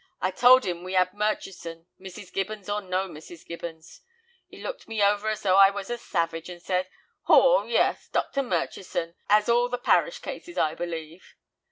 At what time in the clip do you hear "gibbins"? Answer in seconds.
2.33-2.67, 3.45-3.99